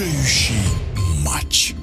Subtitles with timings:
[0.00, 0.54] решающий
[1.24, 1.74] матч.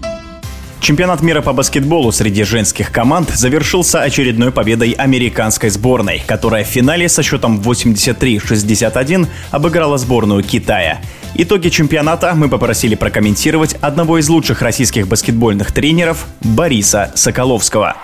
[0.79, 7.09] Чемпионат мира по баскетболу среди женских команд завершился очередной победой американской сборной, которая в финале
[7.09, 11.01] со счетом 83-61 обыграла сборную Китая.
[11.35, 17.97] Итоги чемпионата мы попросили прокомментировать одного из лучших российских баскетбольных тренеров Бориса Соколовского.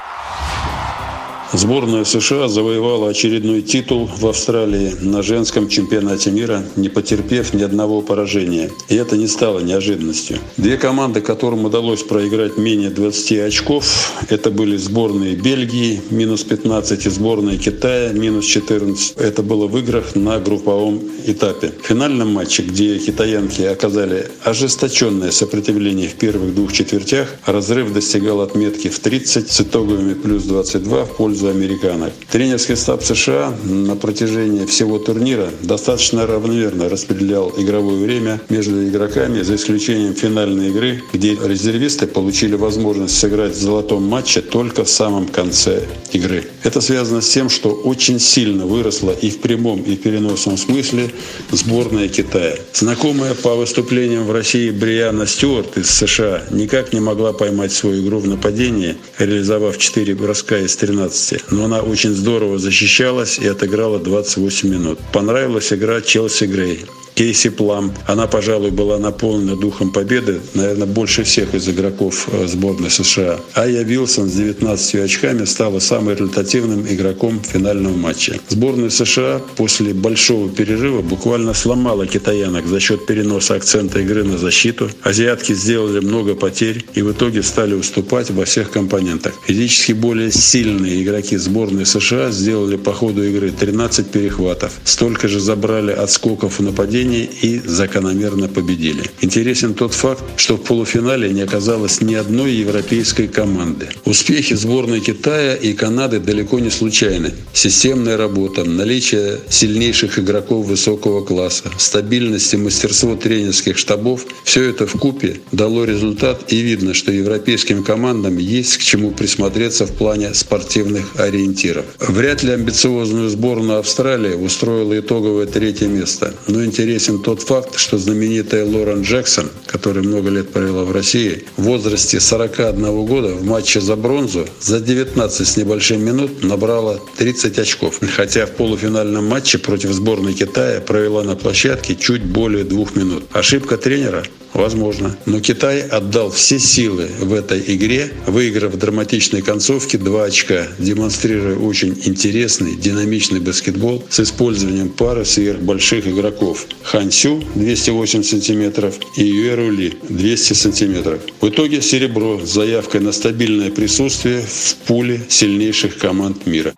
[1.54, 8.02] Сборная США завоевала очередной титул в Австралии на женском чемпионате мира, не потерпев ни одного
[8.02, 8.72] поражения.
[8.90, 10.40] И это не стало неожиданностью.
[10.58, 13.86] Две команды, которым удалось проиграть менее 20 очков,
[14.30, 19.18] это были сборные Бельгии, минус 15, и сборная Китая, минус 14.
[19.18, 21.72] Это было в играх на групповом этапе.
[21.84, 28.90] В финальном матче, где китаянки оказали ожесточенное сопротивление в первых двух четвертях, разрыв достигал отметки
[28.90, 32.14] в 30 с итоговыми плюс 22 в пользу пользу американок.
[32.32, 39.56] Тренерский штаб США на протяжении всего турнира достаточно равномерно распределял игровое время между игроками, за
[39.56, 45.84] исключением финальной игры, где резервисты получили возможность сыграть в золотом матче только в самом конце
[46.14, 46.46] игры.
[46.64, 51.10] Это связано с тем, что очень сильно выросла и в прямом, и в переносном смысле
[51.52, 52.56] сборная Китая.
[52.74, 58.20] Знакомая по выступлениям в России Бриана Стюарт из США никак не могла поймать свою игру
[58.20, 61.42] в нападении, реализовав 4 броска из 13 месте.
[61.52, 65.00] Но она очень здорово защищалась и отыграла 28 минут.
[65.12, 66.86] Понравилась игра Челси Грей.
[67.16, 67.94] Кейси Плам.
[68.08, 73.40] Она, пожалуй, была наполнена духом победы, наверное, больше всех из игроков э, сборной США.
[73.56, 78.40] Ая Вилсон с 19 очками стала самым результативным игроком финального матча.
[78.50, 84.90] Сборная США после большого перерыва буквально сломала китаянок за счет переноса акцента игры на защиту.
[85.04, 89.34] Азиатки сделали много потерь и в итоге стали уступать во всех компонентах.
[89.46, 94.74] Физически более сильные игроки сборной США сделали по ходу игры 13 перехватов.
[94.84, 99.04] Столько же забрали отскоков в нападении нападении и закономерно победили.
[99.22, 103.90] Интересен тот факт, что в полуфинале не оказалось ни одной европейской команды.
[104.06, 107.32] Успехи сборной Китая и Канады далеко не случайны.
[107.54, 114.94] Системная работа, наличие сильнейших игроков высокого класса, стабильность и мастерство тренерских штабов– все это в
[114.94, 121.20] купе дало результат и видно, что европейским командам есть к чему присмотреться в плане спортивных
[121.20, 121.86] ориентиров.
[122.00, 127.98] Вряд ли амбициозную сборную Австралии устроила итоговое третье место, но интересно интересен тот факт, что
[127.98, 133.82] знаменитая Лорен Джексон, которая много лет провела в России, в возрасте 41 года в матче
[133.82, 138.00] за бронзу за 19 с небольшим минут набрала 30 очков.
[138.16, 143.24] Хотя в полуфинальном матче против сборной Китая провела на площадке чуть более двух минут.
[143.32, 144.24] Ошибка тренера?
[144.54, 145.18] Возможно.
[145.26, 151.58] Но Китай отдал все силы в этой игре, выиграв в драматичной концовке 2 очка, демонстрируя
[151.58, 156.68] очень интересный, динамичный баскетбол с использованием пары сверхбольших игроков.
[156.84, 161.22] Хан Сю 208 сантиметров и Юэру Ли 200 сантиметров.
[161.42, 166.74] В итоге серебро с заявкой на стабильное присутствие в пуле сильнейших команд мира.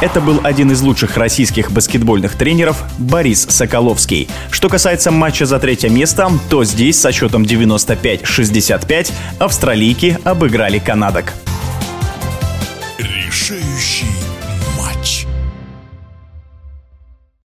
[0.00, 4.30] Это был один из лучших российских баскетбольных тренеров Борис Соколовский.
[4.50, 11.34] Что касается матча за третье место, то здесь со счетом 95-65 австралийки обыграли канадок.
[12.98, 14.09] Решающий